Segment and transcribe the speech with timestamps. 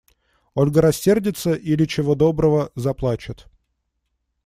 [0.55, 3.45] Ольга рассердится или, чего доброго, заплачет.